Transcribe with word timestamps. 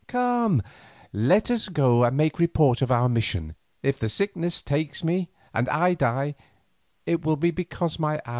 Come, 0.07 0.63
let 1.13 1.51
us 1.51 1.69
go 1.69 2.03
and 2.03 2.17
make 2.17 2.39
report 2.39 2.81
of 2.81 2.91
our 2.91 3.07
mission. 3.07 3.53
If 3.83 3.99
the 3.99 4.09
sickness 4.09 4.63
takes 4.63 5.03
me 5.03 5.29
and 5.53 5.69
I 5.69 5.93
die, 5.93 6.33
it 7.05 7.23
will 7.23 7.35
be 7.35 7.51
because 7.51 7.99
my 7.99 8.13
hour 8.13 8.15
has 8.17 8.21
come." 8.23 8.29